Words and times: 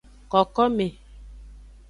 Kokome. 0.31 0.87